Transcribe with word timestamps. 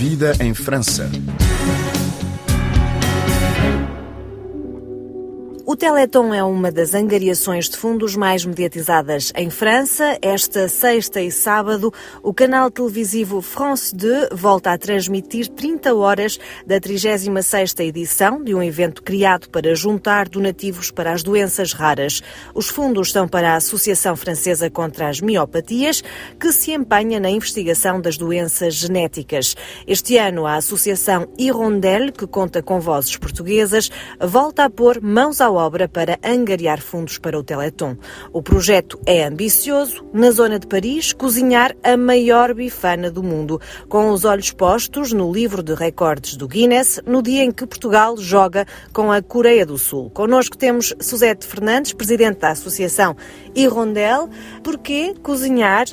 vida 0.00 0.32
em 0.40 0.54
França. 0.54 1.10
O 5.70 5.76
Teleton 5.76 6.34
é 6.34 6.42
uma 6.42 6.72
das 6.72 6.94
angariações 6.94 7.68
de 7.68 7.76
fundos 7.76 8.16
mais 8.16 8.44
mediatizadas 8.44 9.32
em 9.36 9.50
França. 9.50 10.18
Esta 10.20 10.68
sexta 10.68 11.22
e 11.22 11.30
sábado, 11.30 11.94
o 12.24 12.34
canal 12.34 12.72
televisivo 12.72 13.40
France 13.40 13.94
2 13.94 14.30
volta 14.32 14.72
a 14.72 14.78
transmitir 14.78 15.46
30 15.46 15.94
horas 15.94 16.40
da 16.66 16.80
36ª 16.80 17.84
edição 17.84 18.42
de 18.42 18.52
um 18.52 18.60
evento 18.60 19.00
criado 19.00 19.48
para 19.48 19.72
juntar 19.76 20.28
donativos 20.28 20.90
para 20.90 21.12
as 21.12 21.22
doenças 21.22 21.72
raras. 21.72 22.20
Os 22.52 22.68
fundos 22.68 23.12
são 23.12 23.28
para 23.28 23.52
a 23.52 23.56
Associação 23.56 24.16
Francesa 24.16 24.68
contra 24.68 25.08
as 25.08 25.20
Miopatias, 25.20 26.02
que 26.40 26.50
se 26.50 26.72
empenha 26.72 27.20
na 27.20 27.30
investigação 27.30 28.00
das 28.00 28.18
doenças 28.18 28.74
genéticas. 28.74 29.54
Este 29.86 30.16
ano, 30.16 30.48
a 30.48 30.56
Associação 30.56 31.28
Hirondelle, 31.38 32.10
que 32.10 32.26
conta 32.26 32.60
com 32.60 32.80
vozes 32.80 33.16
portuguesas, 33.16 33.88
volta 34.20 34.64
a 34.64 34.68
pôr 34.68 35.00
mãos 35.00 35.40
ao 35.40 35.59
obra 35.60 35.88
para 35.88 36.18
angariar 36.24 36.80
fundos 36.80 37.18
para 37.18 37.38
o 37.38 37.42
Teleton. 37.42 37.96
O 38.32 38.42
projeto 38.42 38.98
é 39.06 39.24
ambicioso. 39.24 40.04
Na 40.12 40.30
zona 40.30 40.58
de 40.58 40.66
Paris, 40.66 41.12
cozinhar 41.12 41.76
a 41.82 41.96
maior 41.96 42.54
bifana 42.54 43.10
do 43.10 43.22
mundo, 43.22 43.60
com 43.88 44.10
os 44.10 44.24
olhos 44.24 44.50
postos 44.50 45.12
no 45.12 45.32
livro 45.32 45.62
de 45.62 45.74
recordes 45.74 46.36
do 46.36 46.48
Guinness, 46.48 47.00
no 47.06 47.22
dia 47.22 47.44
em 47.44 47.50
que 47.50 47.66
Portugal 47.66 48.16
joga 48.16 48.66
com 48.92 49.12
a 49.12 49.22
Coreia 49.22 49.66
do 49.66 49.78
Sul. 49.78 50.10
Connosco 50.10 50.56
temos 50.56 50.94
Suzete 51.00 51.46
Fernandes, 51.46 51.92
presidente 51.92 52.38
da 52.38 52.50
Associação 52.50 53.16
Irondel. 53.54 54.28
Porquê 54.62 55.14
cozinhar 55.22 55.86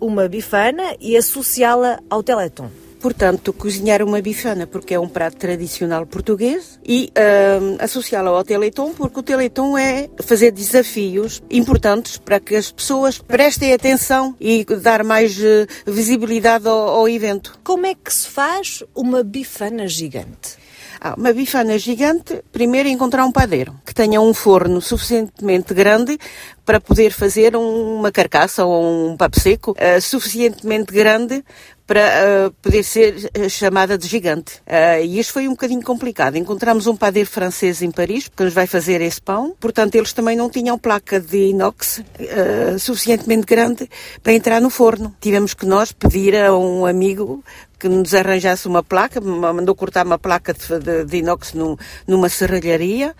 uma 0.00 0.28
bifana 0.28 0.94
e 1.00 1.16
associá-la 1.16 1.98
ao 2.10 2.22
Teleton? 2.22 2.83
Portanto, 3.04 3.52
cozinhar 3.52 4.02
uma 4.02 4.22
bifana, 4.22 4.66
porque 4.66 4.94
é 4.94 4.98
um 4.98 5.06
prato 5.06 5.36
tradicional 5.36 6.06
português, 6.06 6.80
e 6.82 7.12
uh, 7.12 7.76
associá-la 7.78 8.30
ao 8.30 8.42
Teleton, 8.42 8.94
porque 8.94 9.20
o 9.20 9.22
Teleton 9.22 9.76
é 9.76 10.08
fazer 10.22 10.50
desafios 10.50 11.42
importantes 11.50 12.16
para 12.16 12.40
que 12.40 12.56
as 12.56 12.72
pessoas 12.72 13.18
prestem 13.18 13.74
atenção 13.74 14.34
e 14.40 14.64
dar 14.80 15.04
mais 15.04 15.36
uh, 15.38 15.66
visibilidade 15.86 16.66
ao, 16.66 16.88
ao 16.88 17.06
evento. 17.06 17.60
Como 17.62 17.84
é 17.84 17.94
que 17.94 18.10
se 18.10 18.26
faz 18.26 18.82
uma 18.94 19.22
bifana 19.22 19.86
gigante? 19.86 20.64
Ah, 21.06 21.14
uma 21.18 21.34
bifana 21.34 21.78
gigante, 21.78 22.42
primeiro 22.50 22.88
encontrar 22.88 23.26
um 23.26 23.30
padeiro 23.30 23.74
que 23.84 23.92
tenha 23.92 24.22
um 24.22 24.32
forno 24.32 24.80
suficientemente 24.80 25.74
grande 25.74 26.18
para 26.64 26.80
poder 26.80 27.10
fazer 27.10 27.54
uma 27.54 28.10
carcaça 28.10 28.64
ou 28.64 29.10
um 29.10 29.14
papo 29.14 29.38
seco 29.38 29.72
uh, 29.72 30.00
suficientemente 30.00 30.90
grande 30.90 31.44
para 31.86 32.48
uh, 32.48 32.50
poder 32.62 32.82
ser 32.82 33.30
eh, 33.34 33.48
chamada 33.48 33.98
de 33.98 34.08
gigante. 34.08 34.54
Uh, 34.66 35.04
e 35.04 35.18
isto 35.18 35.34
foi 35.34 35.46
um 35.46 35.50
bocadinho 35.50 35.82
complicado. 35.82 36.36
Encontramos 36.36 36.86
um 36.86 36.96
padeiro 36.96 37.28
francês 37.28 37.82
em 37.82 37.90
Paris 37.90 38.28
que 38.28 38.42
nos 38.42 38.54
vai 38.54 38.66
fazer 38.66 39.02
esse 39.02 39.20
pão. 39.20 39.54
Portanto, 39.60 39.94
eles 39.94 40.12
também 40.12 40.36
não 40.36 40.48
tinham 40.48 40.78
placa 40.78 41.20
de 41.20 41.50
inox 41.50 41.98
uh, 41.98 42.78
suficientemente 42.78 43.44
grande 43.46 43.88
para 44.22 44.32
entrar 44.32 44.60
no 44.60 44.70
forno. 44.70 45.14
Tivemos 45.20 45.52
que 45.52 45.66
nós 45.66 45.92
pedir 45.92 46.34
a 46.36 46.56
um 46.56 46.86
amigo 46.86 47.44
que 47.78 47.88
nos 47.88 48.14
arranjasse 48.14 48.66
uma 48.66 48.82
placa, 48.82 49.20
mandou 49.20 49.74
cortar 49.74 50.06
uma 50.06 50.18
placa 50.18 50.54
de, 50.54 50.78
de, 50.78 51.04
de 51.04 51.16
inox 51.18 51.52
no, 51.52 51.78
numa 52.06 52.30
serralharia 52.30 53.14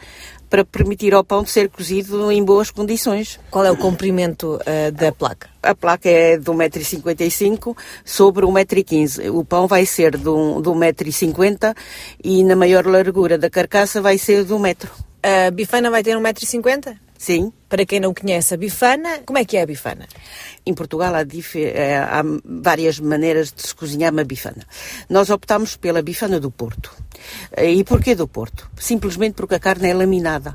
para 0.55 0.65
permitir 0.65 1.13
ao 1.15 1.25
pão 1.25 1.45
ser 1.45 1.69
cozido 1.69 2.31
em 2.31 2.45
boas 2.45 2.71
condições. 2.71 3.41
Qual 3.51 3.65
é 3.65 3.73
o 3.73 3.77
comprimento 3.77 4.55
uh, 4.55 4.93
da 4.93 5.11
placa? 5.11 5.49
A 5.61 5.75
placa 5.75 6.09
é 6.09 6.37
de 6.37 6.45
1,55m 6.45 7.77
sobre 8.05 8.47
1,15m. 8.47 9.35
O 9.35 9.45
pão 9.45 9.67
vai 9.67 9.85
ser 9.85 10.17
de 10.17 10.31
1,50m 10.31 11.75
e 12.23 12.45
na 12.45 12.55
maior 12.55 12.87
largura 12.87 13.37
da 13.37 13.51
carcaça 13.51 14.01
vai 14.01 14.17
ser 14.17 14.45
de 14.45 14.53
1 14.53 14.59
metro. 14.61 14.93
A 15.21 15.51
bifana 15.51 15.91
vai 15.91 16.05
ter 16.05 16.17
1,50m? 16.17 17.04
Sim. 17.25 17.51
Para 17.71 17.87
quem 17.87 18.01
não 18.01 18.13
conhece 18.13 18.53
a 18.53 18.57
bifana, 18.59 19.21
como 19.25 19.39
é 19.39 19.47
que 19.47 19.57
é 19.57 19.63
a 19.63 19.67
bifana? 19.67 20.07
Em 20.67 20.75
Portugal 20.75 21.15
há, 21.15 21.23
eh, 21.23 21.97
há, 21.97 22.23
várias 22.45 23.01
maneiras 23.01 23.51
de 23.51 23.63
se 23.63 23.75
cozinhar 23.75 24.13
uma 24.13 24.25
bifana. 24.25 24.63
Nós 25.09 25.31
optamos 25.31 25.75
pela 25.75 26.03
bifana 26.03 26.39
do 26.39 26.51
Porto. 26.51 26.95
Eh, 27.57 27.73
e 27.73 27.83
porquê 27.83 28.15
do 28.15 28.29
Porto? 28.29 28.71
Simplesmente 28.77 29.37
porque 29.37 29.55
a 29.55 29.59
carne 29.59 29.89
é 29.89 29.95
laminada 29.95 30.55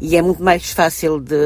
e 0.00 0.16
é 0.16 0.20
muito 0.20 0.42
mais 0.42 0.72
fácil 0.72 1.20
de, 1.20 1.36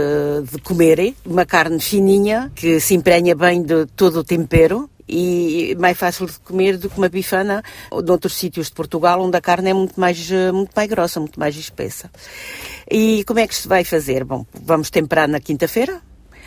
de 0.50 0.58
comer. 0.62 1.14
Uma 1.26 1.44
carne 1.44 1.78
fininha 1.78 2.50
que 2.54 2.80
se 2.80 2.94
emprenha 2.94 3.34
bem 3.36 3.62
de 3.62 3.84
todo 3.94 4.20
o 4.20 4.24
tempero 4.24 4.88
e 5.08 5.76
mais 5.78 5.96
fácil 5.96 6.26
de 6.26 6.38
comer 6.40 6.76
do 6.76 6.88
que 6.88 6.98
uma 6.98 7.08
bifana 7.08 7.62
de 7.90 8.10
outros 8.10 8.34
sítios 8.34 8.68
de 8.68 8.72
Portugal, 8.72 9.20
onde 9.20 9.36
a 9.36 9.40
carne 9.40 9.70
é 9.70 9.74
muito 9.74 9.98
mais, 9.98 10.30
eh, 10.30 10.52
muito 10.52 10.72
mais 10.74 10.88
grossa, 10.88 11.20
muito 11.20 11.38
mais 11.38 11.56
espessa. 11.56 12.10
E 12.90 13.24
como 13.24 13.40
é 13.40 13.46
que 13.46 13.54
se 13.54 13.68
vai 13.68 13.84
fazer? 13.84 14.24
Bom, 14.24 14.46
vamos 14.54 14.90
temperar 14.90 15.28
na 15.28 15.40
quinta-feira, 15.40 16.00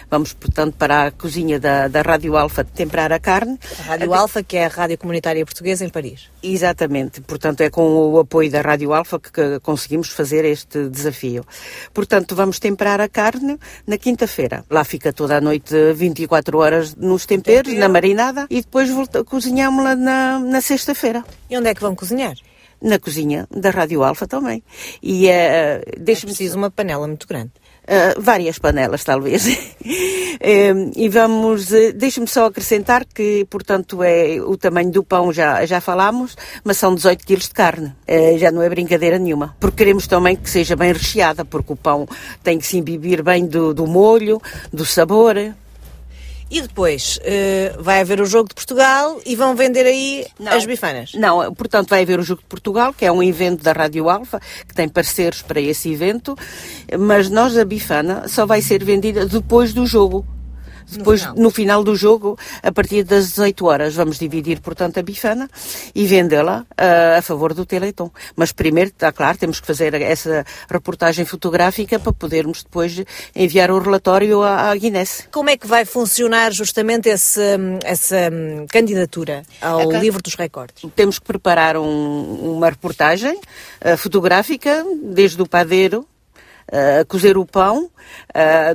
Vamos, 0.09 0.33
portanto, 0.33 0.75
para 0.77 1.07
a 1.07 1.11
cozinha 1.11 1.59
da, 1.59 1.87
da 1.87 2.01
Rádio 2.01 2.37
Alfa 2.37 2.63
temperar 2.63 3.11
a 3.11 3.19
carne. 3.19 3.59
A 3.79 3.83
Rádio 3.83 4.13
Alfa, 4.13 4.41
que 4.41 4.55
é 4.55 4.65
a 4.65 4.69
Rádio 4.69 4.97
Comunitária 4.97 5.45
Portuguesa 5.45 5.83
em 5.83 5.89
Paris. 5.89 6.29
Exatamente. 6.41 7.19
Portanto, 7.21 7.61
é 7.61 7.69
com 7.69 8.11
o 8.11 8.19
apoio 8.19 8.49
da 8.49 8.61
Rádio 8.61 8.93
Alfa 8.93 9.19
que, 9.19 9.31
que 9.31 9.59
conseguimos 9.59 10.09
fazer 10.09 10.45
este 10.45 10.87
desafio. 10.89 11.45
Portanto, 11.93 12.35
vamos 12.35 12.57
temperar 12.57 13.01
a 13.01 13.09
carne 13.09 13.57
na 13.85 13.97
quinta-feira. 13.97 14.63
Lá 14.69 14.83
fica 14.83 15.11
toda 15.11 15.37
a 15.37 15.41
noite 15.41 15.75
24 15.93 16.57
horas 16.57 16.95
nos 16.95 17.25
temperos, 17.25 17.63
Tempero. 17.63 17.79
na 17.79 17.89
marinada, 17.89 18.47
e 18.49 18.61
depois 18.61 18.89
cozinhamos-la 19.25 19.95
na, 19.95 20.39
na 20.39 20.61
sexta-feira. 20.61 21.23
E 21.49 21.57
onde 21.57 21.69
é 21.69 21.75
que 21.75 21.81
vão 21.81 21.95
cozinhar? 21.95 22.35
Na 22.81 22.99
cozinha 22.99 23.47
da 23.49 23.71
Rádio 23.71 24.03
Alfa 24.03 24.27
também. 24.27 24.63
E 25.01 25.27
uh, 25.27 25.99
deixa 25.99 26.25
É 26.25 26.27
preciso 26.27 26.57
uma 26.57 26.69
panela 26.69 27.07
muito 27.07 27.27
grande. 27.27 27.51
Uh, 27.87 28.21
várias 28.21 28.59
panelas, 28.59 29.01
talvez. 29.05 29.45
uh, 29.47 29.49
e 30.93 31.07
vamos, 31.07 31.71
uh, 31.71 31.93
deixe-me 31.95 32.27
só 32.27 32.47
acrescentar 32.47 33.05
que, 33.05 33.45
portanto, 33.49 34.03
é 34.03 34.41
o 34.41 34.57
tamanho 34.57 34.91
do 34.91 35.05
pão 35.05 35.31
já, 35.31 35.65
já 35.65 35.79
falámos, 35.79 36.35
mas 36.65 36.77
são 36.77 36.93
18 36.93 37.25
quilos 37.25 37.47
de 37.47 37.53
carne. 37.53 37.95
Uh, 38.05 38.37
já 38.37 38.51
não 38.51 38.61
é 38.61 38.67
brincadeira 38.67 39.17
nenhuma. 39.17 39.55
Porque 39.57 39.77
queremos 39.77 40.05
também 40.05 40.35
que 40.35 40.49
seja 40.49 40.75
bem 40.75 40.91
recheada, 40.91 41.45
porque 41.45 41.71
o 41.71 41.77
pão 41.77 42.05
tem 42.43 42.59
que 42.59 42.67
se 42.67 42.77
embibir 42.77 43.23
bem 43.23 43.45
do, 43.45 43.73
do 43.73 43.87
molho, 43.87 44.41
do 44.73 44.85
sabor. 44.85 45.35
E 46.49 46.61
depois 46.61 47.17
uh, 47.17 47.83
vai 47.83 47.99
haver 47.99 48.21
o 48.21 48.25
jogo 48.25 48.49
de 48.49 48.55
Portugal 48.55 49.19
e 49.25 49.35
vão 49.35 49.55
vender 49.55 49.85
aí 49.85 50.25
não, 50.39 50.53
as 50.53 50.65
bifanas? 50.65 51.11
Não, 51.13 51.53
portanto 51.53 51.89
vai 51.89 52.03
haver 52.03 52.19
o 52.19 52.23
jogo 52.23 52.41
de 52.41 52.47
Portugal, 52.47 52.93
que 52.93 53.05
é 53.05 53.11
um 53.11 53.21
evento 53.21 53.63
da 53.63 53.73
Rádio 53.73 54.09
Alfa, 54.09 54.39
que 54.67 54.73
tem 54.73 54.87
parceiros 54.87 55.41
para 55.41 55.59
esse 55.59 55.91
evento, 55.91 56.35
mas 56.97 57.29
nós 57.29 57.57
a 57.57 57.65
bifana 57.65 58.27
só 58.27 58.45
vai 58.45 58.61
ser 58.61 58.83
vendida 58.83 59.25
depois 59.25 59.73
do 59.73 59.85
jogo. 59.85 60.25
Depois, 60.89 61.21
no 61.21 61.27
final. 61.27 61.43
no 61.43 61.51
final. 61.51 61.83
do 61.83 61.95
jogo, 61.95 62.37
a 62.63 62.71
partir 62.71 63.03
das 63.03 63.29
18 63.29 63.65
horas, 63.65 63.95
vamos 63.95 64.17
dividir, 64.17 64.59
portanto, 64.61 64.97
a 64.97 65.03
bifana 65.03 65.49
e 65.93 66.05
vendê-la 66.05 66.61
uh, 66.61 67.17
a 67.17 67.21
favor 67.21 67.53
do 67.53 67.65
Teleton. 67.65 68.11
Mas 68.35 68.51
primeiro, 68.51 68.89
está 68.89 69.11
claro, 69.11 69.37
temos 69.37 69.59
que 69.59 69.67
fazer 69.67 69.93
essa 70.01 70.45
reportagem 70.69 71.25
fotográfica 71.25 71.99
para 71.99 72.13
podermos 72.13 72.63
depois 72.63 73.03
enviar 73.35 73.71
o 73.71 73.79
relatório 73.79 74.41
à, 74.41 74.69
à 74.69 74.75
Guinness. 74.75 75.27
Como 75.31 75.49
é 75.49 75.57
que 75.57 75.67
vai 75.67 75.85
funcionar 75.85 76.51
justamente 76.51 77.09
esse, 77.09 77.41
essa 77.83 78.29
hum, 78.31 78.65
candidatura 78.69 79.43
ao 79.61 79.91
livro 79.91 80.21
dos 80.21 80.35
recordes? 80.35 80.83
Temos 80.95 81.19
que 81.19 81.25
preparar 81.25 81.77
um, 81.77 82.55
uma 82.55 82.69
reportagem 82.69 83.35
uh, 83.35 83.97
fotográfica, 83.97 84.85
desde 85.03 85.41
o 85.41 85.47
padeiro 85.47 86.07
a 86.71 87.05
cozer 87.05 87.37
o 87.37 87.45
pão, 87.45 87.89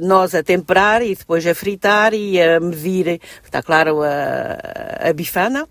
nós 0.02 0.34
a 0.34 0.42
temperar 0.42 1.02
e 1.02 1.14
depois 1.14 1.46
a 1.46 1.54
fritar 1.54 2.14
e 2.14 2.40
a 2.40 2.58
medir, 2.60 3.20
está 3.44 3.62
claro, 3.62 4.02
a, 4.02 5.08
a 5.08 5.12
bifana. 5.12 5.68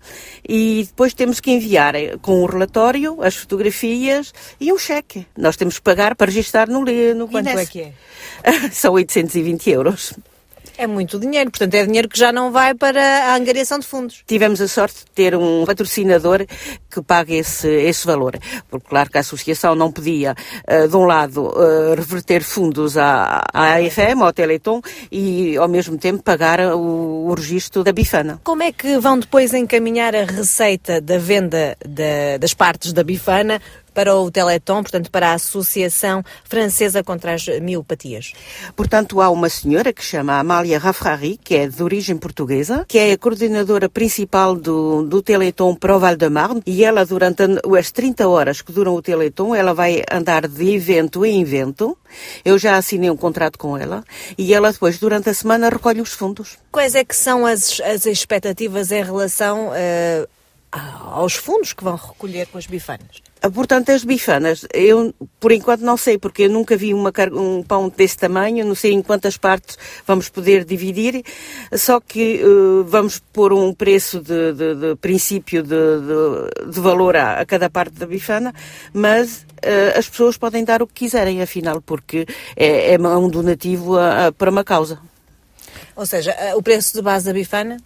E 0.48 0.84
depois 0.86 1.14
temos 1.14 1.40
que 1.40 1.50
enviar 1.50 1.94
com 2.20 2.42
o 2.42 2.46
relatório, 2.46 3.22
as 3.22 3.36
fotografias 3.36 4.32
e 4.60 4.72
um 4.72 4.78
cheque. 4.78 5.26
Nós 5.36 5.56
temos 5.56 5.76
que 5.76 5.82
pagar 5.82 6.14
para 6.14 6.26
registrar 6.26 6.68
no, 6.68 6.84
no 7.14 7.28
Quanto 7.28 7.48
é 7.48 7.66
que 7.66 7.80
é? 7.80 7.92
São 8.72 8.92
820 8.94 9.70
euros. 9.70 10.14
É 10.82 10.86
muito 10.88 11.16
dinheiro, 11.16 11.48
portanto 11.48 11.74
é 11.74 11.86
dinheiro 11.86 12.08
que 12.08 12.18
já 12.18 12.32
não 12.32 12.50
vai 12.50 12.74
para 12.74 13.00
a 13.00 13.36
angariação 13.36 13.78
de 13.78 13.86
fundos. 13.86 14.24
Tivemos 14.26 14.60
a 14.60 14.66
sorte 14.66 15.04
de 15.04 15.12
ter 15.12 15.32
um 15.36 15.64
patrocinador 15.64 16.44
que 16.90 17.00
pague 17.00 17.36
esse, 17.36 17.68
esse 17.68 18.04
valor, 18.04 18.36
porque 18.68 18.88
claro 18.88 19.08
que 19.08 19.16
a 19.16 19.20
associação 19.20 19.76
não 19.76 19.92
podia, 19.92 20.34
uh, 20.68 20.88
de 20.88 20.96
um 20.96 21.04
lado, 21.04 21.46
uh, 21.50 21.94
reverter 21.94 22.42
fundos 22.42 22.98
à, 22.98 23.44
à 23.54 23.76
AFM, 23.76 24.22
ao 24.22 24.32
Teleton, 24.32 24.82
e 25.12 25.56
ao 25.56 25.68
mesmo 25.68 25.96
tempo 25.96 26.20
pagar 26.20 26.58
o, 26.74 27.28
o 27.28 27.34
registro 27.34 27.84
da 27.84 27.92
bifana. 27.92 28.40
Como 28.42 28.64
é 28.64 28.72
que 28.72 28.98
vão 28.98 29.20
depois 29.20 29.54
encaminhar 29.54 30.16
a 30.16 30.24
receita 30.24 31.00
da 31.00 31.16
venda 31.16 31.76
das 32.40 32.54
partes 32.54 32.92
da 32.92 33.04
bifana 33.04 33.62
para 33.94 34.14
o 34.14 34.30
Teleton, 34.30 34.82
portanto, 34.82 35.10
para 35.10 35.30
a 35.30 35.34
Associação 35.34 36.24
Francesa 36.44 37.02
contra 37.02 37.34
as 37.34 37.46
Miopatias. 37.60 38.32
Portanto, 38.74 39.20
há 39.20 39.30
uma 39.30 39.48
senhora 39.48 39.92
que 39.92 40.02
se 40.02 40.10
chama 40.10 40.38
Amália 40.38 40.78
Rafrari, 40.78 41.38
que 41.42 41.54
é 41.54 41.66
de 41.66 41.82
origem 41.82 42.16
portuguesa, 42.16 42.84
que 42.88 42.98
é 42.98 43.12
a 43.12 43.18
coordenadora 43.18 43.88
principal 43.88 44.54
do, 44.54 45.02
do 45.02 45.22
Teleton 45.22 45.74
para 45.74 45.96
o 45.96 45.98
Val 45.98 46.16
de 46.16 46.28
Marne, 46.28 46.62
e 46.66 46.84
ela, 46.84 47.04
durante 47.04 47.42
as 47.78 47.90
30 47.90 48.28
horas 48.28 48.62
que 48.62 48.72
duram 48.72 48.94
o 48.94 49.02
Teleton, 49.02 49.54
ela 49.54 49.74
vai 49.74 50.02
andar 50.10 50.48
de 50.48 50.74
evento 50.74 51.24
em 51.24 51.42
evento. 51.42 51.96
Eu 52.44 52.58
já 52.58 52.76
assinei 52.76 53.10
um 53.10 53.16
contrato 53.16 53.58
com 53.58 53.76
ela, 53.76 54.04
e 54.36 54.52
ela 54.54 54.72
depois, 54.72 54.98
durante 54.98 55.30
a 55.30 55.34
semana, 55.34 55.68
recolhe 55.68 56.00
os 56.00 56.12
fundos. 56.12 56.58
Quais 56.70 56.94
é 56.94 57.04
que 57.04 57.16
são 57.16 57.46
as, 57.46 57.80
as 57.80 58.06
expectativas 58.06 58.90
em 58.92 59.02
relação 59.02 59.68
uh, 59.68 60.28
aos 60.72 61.34
fundos 61.34 61.72
que 61.74 61.84
vão 61.84 61.96
recolher 61.96 62.46
com 62.46 62.56
as 62.56 62.66
bifanas? 62.66 63.22
Ah, 63.42 63.50
portanto, 63.50 63.90
as 63.90 64.04
bifanas, 64.04 64.64
eu 64.72 65.12
por 65.38 65.52
enquanto 65.52 65.82
não 65.82 65.96
sei, 65.96 66.16
porque 66.16 66.44
eu 66.44 66.50
nunca 66.50 66.76
vi 66.76 66.94
uma, 66.94 67.12
um 67.32 67.62
pão 67.62 67.92
desse 67.94 68.16
tamanho, 68.16 68.64
não 68.64 68.74
sei 68.74 68.92
em 68.92 69.02
quantas 69.02 69.36
partes 69.36 69.76
vamos 70.06 70.28
poder 70.28 70.64
dividir, 70.64 71.22
só 71.74 72.00
que 72.00 72.40
uh, 72.42 72.84
vamos 72.84 73.20
pôr 73.32 73.52
um 73.52 73.74
preço 73.74 74.20
de, 74.20 74.52
de, 74.52 74.74
de 74.76 74.96
princípio 74.96 75.62
de, 75.62 76.70
de, 76.70 76.80
valor 76.80 77.16
a, 77.16 77.40
a, 77.40 77.44
cada 77.44 77.68
parte 77.68 77.94
da 77.94 78.06
bifana, 78.06 78.54
mas 78.94 79.44
uh, 79.64 79.98
as 79.98 80.08
pessoas 80.08 80.38
podem 80.38 80.64
dar 80.64 80.80
o 80.80 80.86
que 80.86 81.04
quiserem, 81.04 81.42
afinal, 81.42 81.82
porque 81.82 82.24
é, 82.56 82.94
é 82.94 82.98
um 82.98 83.28
donativo 83.28 83.98
a, 83.98 84.28
a, 84.28 84.32
para 84.32 84.50
uma 84.50 84.64
causa. 84.64 85.00
Ou 85.96 86.06
seja, 86.06 86.34
o 86.54 86.62
preço 86.62 86.94
de 86.94 87.02
base 87.02 87.26
da 87.26 87.32
bifana? 87.32 87.76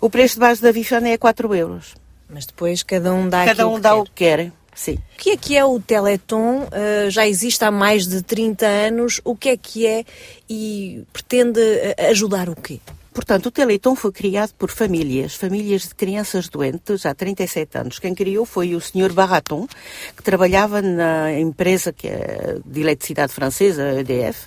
O 0.00 0.08
preço 0.08 0.34
de 0.34 0.40
base 0.40 0.62
da 0.62 0.72
bifana 0.72 1.08
é 1.08 1.18
4 1.18 1.54
euros. 1.54 1.94
Mas 2.32 2.46
depois 2.46 2.82
cada 2.82 3.12
um 3.12 3.28
dá 3.28 3.44
Cada 3.44 3.68
um 3.68 3.80
dá 3.80 3.90
quer. 3.90 3.96
o 3.96 4.04
que 4.04 4.10
quer. 4.14 4.52
Sim. 4.74 4.94
O 4.94 5.18
que 5.18 5.30
é 5.30 5.36
que 5.36 5.56
é 5.56 5.64
o 5.64 5.78
Teleton? 5.80 6.62
Uh, 6.62 7.10
já 7.10 7.26
existe 7.26 7.62
há 7.64 7.70
mais 7.70 8.06
de 8.06 8.22
30 8.22 8.64
anos. 8.66 9.20
O 9.24 9.36
que 9.36 9.50
é 9.50 9.56
que 9.56 9.86
é 9.86 10.04
e 10.48 11.02
pretende 11.12 11.60
eh, 11.60 12.08
ajudar 12.10 12.48
o 12.48 12.56
quê? 12.56 12.80
Portanto, 13.12 13.46
o 13.46 13.50
Teleton 13.50 13.96
foi 13.96 14.12
criado 14.12 14.52
por 14.56 14.70
famílias, 14.70 15.34
famílias 15.34 15.82
de 15.82 15.94
crianças 15.94 16.48
doentes 16.48 17.04
há 17.04 17.12
37 17.12 17.76
anos. 17.76 17.98
Quem 17.98 18.14
criou 18.14 18.46
foi 18.46 18.74
o 18.74 18.80
Sr. 18.80 19.12
Baraton, 19.12 19.66
que 20.16 20.22
trabalhava 20.22 20.80
na 20.80 21.32
empresa 21.32 21.92
que 21.92 22.06
é 22.06 22.56
de 22.64 22.80
eletricidade 22.80 23.32
francesa, 23.32 24.00
EDF, 24.00 24.46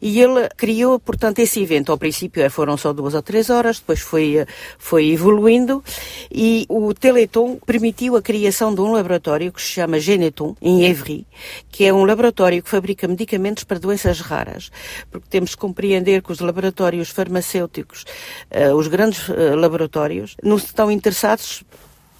e 0.00 0.20
ele 0.20 0.48
criou, 0.56 0.98
portanto, 0.98 1.38
esse 1.38 1.62
evento. 1.62 1.92
Ao 1.92 1.98
princípio 1.98 2.42
eh, 2.42 2.48
foram 2.48 2.76
só 2.76 2.92
duas 2.92 3.14
ou 3.14 3.22
três 3.22 3.50
horas, 3.50 3.78
depois 3.78 4.00
foi, 4.00 4.38
eh, 4.38 4.46
foi 4.78 5.08
evoluindo 5.10 5.82
e 6.30 6.66
o 6.68 6.92
Teleton 6.94 7.58
permitiu 7.64 8.16
a 8.16 8.22
criação 8.22 8.74
de 8.74 8.80
um 8.80 8.92
laboratório 8.92 9.52
que 9.52 9.60
se 9.60 9.68
chama 9.68 9.98
Geneton, 9.98 10.56
em 10.60 10.84
Evry, 10.84 11.26
que 11.70 11.84
é 11.84 11.92
um 11.92 12.04
laboratório 12.04 12.62
que 12.62 12.68
fabrica 12.68 13.08
medicamentos 13.08 13.64
para 13.64 13.78
doenças 13.78 14.20
raras. 14.20 14.70
Porque 15.10 15.26
temos 15.28 15.54
que 15.54 15.60
compreender 15.60 16.22
que 16.22 16.32
os 16.32 16.40
laboratórios 16.40 17.10
farmacêuticos, 17.10 18.04
uh, 18.50 18.74
os 18.74 18.88
grandes 18.88 19.28
laboratórios, 19.28 20.36
não 20.42 20.56
estão 20.56 20.90
interessados 20.90 21.64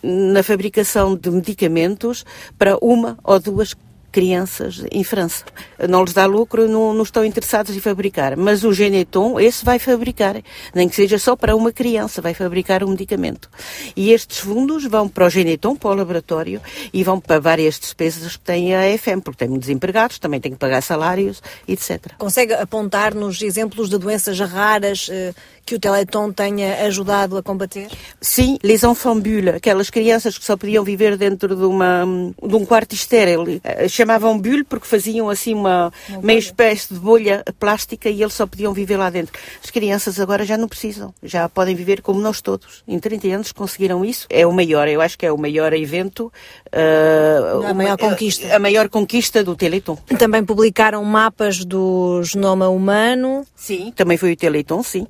na 0.02 0.42
fabricação 0.42 1.16
de 1.16 1.30
medicamentos 1.30 2.24
para 2.58 2.78
uma 2.80 3.18
ou 3.24 3.40
duas 3.40 3.74
crianças 4.16 4.82
em 4.90 5.04
França. 5.04 5.44
Não 5.86 6.02
lhes 6.02 6.14
dá 6.14 6.24
lucro, 6.24 6.66
não, 6.66 6.94
não 6.94 7.02
estão 7.02 7.22
interessados 7.22 7.76
em 7.76 7.80
fabricar. 7.80 8.34
Mas 8.34 8.64
o 8.64 8.72
Geneton, 8.72 9.38
esse 9.38 9.62
vai 9.62 9.78
fabricar, 9.78 10.40
nem 10.74 10.88
que 10.88 10.96
seja 10.96 11.18
só 11.18 11.36
para 11.36 11.54
uma 11.54 11.70
criança, 11.70 12.22
vai 12.22 12.32
fabricar 12.32 12.82
um 12.82 12.88
medicamento. 12.88 13.50
E 13.94 14.12
estes 14.12 14.38
fundos 14.38 14.86
vão 14.86 15.06
para 15.06 15.26
o 15.26 15.28
Geneton, 15.28 15.76
para 15.76 15.90
o 15.90 15.94
laboratório, 15.94 16.62
e 16.94 17.04
vão 17.04 17.20
para 17.20 17.38
várias 17.38 17.78
despesas 17.78 18.38
que 18.38 18.42
tem 18.42 18.74
a 18.74 18.96
FM, 18.96 19.20
porque 19.22 19.40
tem 19.40 19.50
muitos 19.50 19.68
empregados, 19.68 20.18
também 20.18 20.40
tem 20.40 20.52
que 20.52 20.58
pagar 20.58 20.80
salários, 20.80 21.42
etc. 21.68 22.14
Consegue 22.16 22.54
apontar-nos 22.54 23.42
exemplos 23.42 23.90
de 23.90 23.98
doenças 23.98 24.40
raras 24.40 25.08
eh, 25.12 25.34
que 25.66 25.74
o 25.74 25.80
Teleton 25.80 26.32
tenha 26.32 26.86
ajudado 26.86 27.36
a 27.36 27.42
combater? 27.42 27.88
Sim, 28.20 28.56
les 28.62 28.82
enfants 28.82 29.26
aquelas 29.54 29.90
crianças 29.90 30.38
que 30.38 30.44
só 30.44 30.56
podiam 30.56 30.84
viver 30.84 31.16
dentro 31.16 31.56
de, 31.56 31.64
uma, 31.64 32.04
de 32.40 32.54
um 32.54 32.64
quarto 32.64 32.94
estéril. 32.94 33.60
Eh, 33.64 33.88
chamavam 34.06 34.38
bulle 34.38 34.62
porque 34.62 34.86
faziam 34.86 35.28
assim 35.28 35.52
uma, 35.52 35.92
uma 36.08 36.22
meia 36.22 36.38
espécie 36.38 36.94
de 36.94 37.00
bolha 37.00 37.42
plástica 37.58 38.08
e 38.08 38.22
eles 38.22 38.34
só 38.34 38.46
podiam 38.46 38.72
viver 38.72 38.96
lá 38.96 39.10
dentro. 39.10 39.38
As 39.62 39.70
crianças 39.70 40.20
agora 40.20 40.44
já 40.44 40.56
não 40.56 40.68
precisam, 40.68 41.12
já 41.22 41.48
podem 41.48 41.74
viver 41.74 42.00
como 42.00 42.20
nós 42.20 42.40
todos. 42.40 42.84
Em 42.86 42.98
30 43.00 43.26
anos 43.28 43.52
conseguiram 43.52 44.04
isso. 44.04 44.26
É 44.30 44.46
o 44.46 44.52
maior, 44.52 44.86
eu 44.86 45.00
acho 45.00 45.18
que 45.18 45.26
é 45.26 45.32
o 45.32 45.36
maior 45.36 45.72
evento. 45.72 46.32
Uh, 46.66 47.66
a 47.66 47.74
maior 47.74 47.98
conquista. 47.98 48.46
A, 48.52 48.56
a 48.56 48.58
maior 48.60 48.88
conquista 48.88 49.42
do 49.42 49.56
Teleton. 49.56 49.98
Também 50.18 50.44
publicaram 50.44 51.02
mapas 51.04 51.64
do 51.64 52.22
genoma 52.22 52.68
humano. 52.68 53.44
Sim, 53.56 53.92
também 53.96 54.16
foi 54.16 54.32
o 54.32 54.36
Teleton, 54.36 54.82
sim 54.82 55.06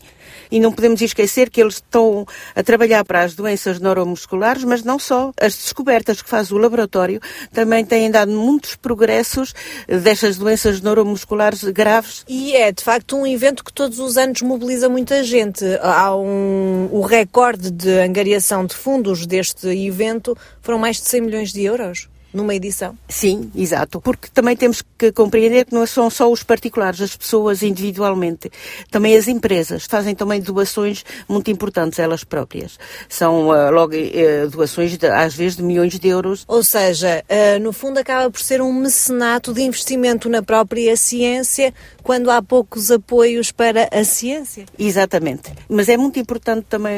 e 0.51 0.61
não 0.61 0.73
podemos 0.73 1.01
esquecer 1.01 1.51
que 1.51 1.61
eles 1.61 1.75
estão 1.75 2.27
a 2.55 2.63
trabalhar 2.63 3.05
para 3.05 3.23
as 3.23 3.35
doenças 3.35 3.81
neuromusculares, 3.81 4.65
mas 4.65 4.83
não 4.83 4.99
só. 4.99 5.33
As 5.41 5.55
descobertas 5.55 6.23
que 6.23 6.29
faz 6.29 6.51
o 6.51 6.59
laboratório 6.59 7.21
também 7.53 7.85
têm 7.85 8.11
dado 8.11 8.31
muitos 8.31 8.76
progressos 8.77 9.55
destas 9.87 10.37
doenças 10.37 10.81
neuromusculares 10.81 11.63
graves. 11.65 12.25
E 12.29 12.55
é, 12.55 12.71
de 12.73 12.83
facto, 12.83 13.17
um 13.17 13.27
evento 13.27 13.65
que 13.65 13.73
todos 13.73 13.99
os 13.99 14.17
anos 14.17 14.43
mobiliza 14.43 14.89
muita 14.89 15.23
gente. 15.23 15.65
Há 15.81 16.15
um, 16.17 16.89
o 16.93 17.01
recorde 17.01 17.71
de 17.71 17.91
angariação 17.99 18.65
de 18.67 18.75
fundos 18.75 19.27
deste 19.27 19.67
evento 19.69 20.37
foram 20.61 20.79
mais 20.79 20.97
de 20.97 21.09
100 21.09 21.21
milhões 21.21 21.53
de 21.53 21.63
euros 21.63 22.09
numa 22.37 22.55
edição. 22.55 22.97
Sim, 23.09 23.51
exato. 23.57 24.01
Porque 24.01 24.29
também 24.33 24.55
temos 24.55 24.83
que 24.97 25.11
compreender 25.11 25.65
que 25.65 25.75
não 25.75 25.87
são 25.87 26.11
só 26.11 26.31
os 26.31 26.43
particulares, 26.43 27.01
as 27.01 27.17
pessoas 27.17 27.63
individualmente. 27.63 28.51
Também 28.91 29.17
as 29.17 29.27
empresas 29.27 29.87
fazem 29.87 30.15
também 30.15 30.41
doações 30.41 31.05
muito 31.29 31.51
importantes 31.51 31.99
elas 31.99 32.23
próprias. 32.23 32.79
São 33.09 33.49
uh, 33.49 33.71
logo 33.71 33.95
uh, 33.95 34.51
doações 34.51 34.97
de, 34.97 35.07
às 35.07 35.35
vezes 35.35 35.57
de 35.57 35.63
milhões 35.63 35.99
de 35.99 36.09
euros. 36.09 36.45
Ou 36.47 36.63
seja, 36.63 37.25
uh, 37.29 37.59
no 37.61 37.73
fundo 37.73 37.99
acaba 37.99 38.31
por 38.31 38.41
ser 38.41 38.61
um 38.61 38.73
mecenato 38.73 39.55
de 39.55 39.63
investimento 39.63 40.29
na 40.29 40.43
própria 40.43 40.97
ciência 40.97 41.73
quando 42.03 42.31
há 42.31 42.43
poucos 42.43 42.91
apoios 42.91 43.51
para 43.51 43.89
a 43.91 44.05
ciência. 44.05 44.67
Exatamente. 44.79 45.53
Mas 45.69 45.89
é 45.89 45.97
muito 45.97 46.19
importante 46.19 46.67
também 46.69 46.95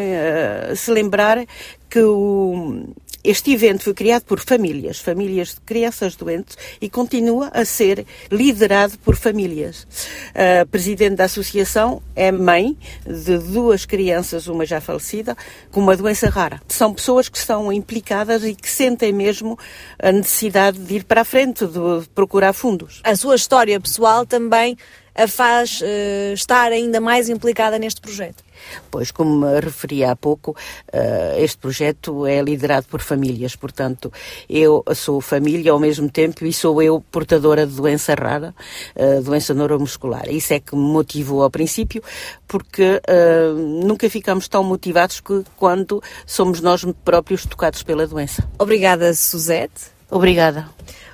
se 0.76 0.91
lembrar 0.91 1.46
que 1.88 2.00
o 2.02 2.84
este 3.23 3.53
evento 3.53 3.85
foi 3.85 3.94
criado 3.94 4.23
por 4.23 4.41
famílias, 4.41 5.00
famílias 5.00 5.55
de 5.55 5.61
crianças 5.61 6.15
doentes, 6.15 6.56
e 6.81 6.88
continua 6.88 7.49
a 7.53 7.65
ser 7.65 8.06
liderado 8.31 8.97
por 8.99 9.17
famílias. 9.17 9.87
A 10.35 10.65
presidente 10.67 11.17
da 11.17 11.25
associação 11.25 12.00
é 12.15 12.31
mãe 12.31 12.76
de 13.05 13.38
duas 13.38 13.85
crianças, 13.85 14.47
uma 14.47 14.65
já 14.65 14.81
falecida, 14.81 15.37
com 15.70 15.81
uma 15.81 15.97
doença 15.97 16.29
rara. 16.29 16.61
São 16.69 16.94
pessoas 16.94 17.29
que 17.29 17.38
estão 17.38 17.73
implicadas 17.73 18.44
e 18.44 18.55
que 18.55 18.70
sentem 18.70 19.12
mesmo 19.12 19.58
a 19.98 20.13
necessidade 20.13 20.79
de 20.79 20.96
ir 20.96 21.05
para 21.05 21.22
a 21.22 21.25
frente, 21.25 21.67
de 21.67 22.08
procurar 22.15 22.53
fundos. 22.53 23.01
A 23.05 23.17
sua 23.17 23.34
história 23.34 23.81
pessoal 23.81 24.25
também 24.25 24.77
a 25.19 25.27
faz 25.27 25.81
uh, 25.81 26.32
estar 26.32 26.70
ainda 26.70 27.01
mais 27.01 27.29
implicada 27.29 27.77
neste 27.77 28.01
projeto? 28.01 28.44
Pois, 28.91 29.10
como 29.10 29.46
me 29.46 29.60
referi 29.60 30.05
há 30.05 30.15
pouco, 30.17 30.53
uh, 30.53 31.38
este 31.38 31.58
projeto 31.58 32.27
é 32.27 32.41
liderado 32.41 32.86
por 32.88 33.00
famílias, 33.00 33.56
portanto, 33.56 34.12
eu 34.48 34.84
sou 34.94 35.20
família 35.20 35.72
ao 35.72 35.79
mesmo 35.79 36.10
tempo 36.10 36.44
e 36.44 36.53
sou 36.53 36.82
eu 36.82 37.00
portadora 37.10 37.67
de 37.67 37.74
doença 37.74 38.15
rara, 38.15 38.55
uh, 38.96 39.22
doença 39.22 39.55
neuromuscular. 39.55 40.29
Isso 40.29 40.53
é 40.53 40.60
que 40.60 40.74
me 40.74 40.82
motivou 40.82 41.43
ao 41.43 41.50
princípio, 41.50 42.03
porque 42.46 43.00
uh, 43.08 43.84
nunca 43.84 44.08
ficamos 44.08 44.48
tão 44.48 44.62
motivados 44.65 45.20
que 45.20 45.44
quando 45.56 46.03
somos 46.27 46.60
nós 46.60 46.84
próprios 47.05 47.44
tocados 47.46 47.82
pela 47.82 48.06
doença. 48.06 48.48
Obrigada, 48.58 49.12
Suzette. 49.15 49.98
Obrigada. 50.10 50.69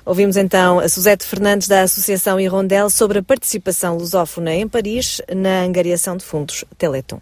Ouvimos 0.05 0.37
então 0.37 0.79
a 0.79 0.87
Suzete 0.87 1.25
Fernandes 1.25 1.67
da 1.67 1.81
Associação 1.81 2.39
Irondel 2.39 2.89
sobre 2.89 3.19
a 3.19 3.23
participação 3.23 3.97
lusófona 3.97 4.53
em 4.53 4.67
Paris 4.67 5.19
na 5.35 5.63
angariação 5.63 6.15
de 6.15 6.23
fundos 6.23 6.63
Teleton. 6.77 7.19